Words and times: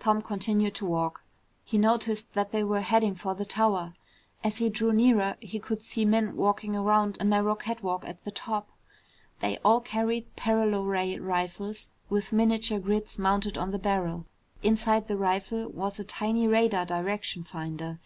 Tom 0.00 0.20
continued 0.20 0.74
to 0.74 0.84
walk. 0.84 1.22
He 1.64 1.78
noticed 1.78 2.32
that 2.32 2.50
they 2.50 2.64
were 2.64 2.80
heading 2.80 3.14
for 3.14 3.36
the 3.36 3.44
tower. 3.44 3.94
As 4.42 4.56
he 4.58 4.68
drew 4.68 4.90
nearer, 4.90 5.36
he 5.38 5.60
could 5.60 5.80
see 5.80 6.04
men 6.04 6.34
walking 6.34 6.74
around 6.74 7.16
a 7.20 7.24
narrow 7.24 7.54
catwalk 7.54 8.04
at 8.04 8.24
the 8.24 8.32
top. 8.32 8.68
They 9.38 9.58
all 9.58 9.80
carried 9.80 10.34
paralo 10.34 10.84
ray 10.84 11.16
rifles 11.20 11.90
with 12.08 12.32
miniature 12.32 12.80
grids 12.80 13.16
mounted 13.16 13.56
on 13.56 13.70
the 13.70 13.78
barrel. 13.78 14.26
Inside 14.60 15.06
the 15.06 15.16
rifle 15.16 15.68
was 15.68 16.00
a 16.00 16.04
tiny 16.04 16.48
radar 16.48 16.84
direction 16.84 17.44
finder. 17.44 18.00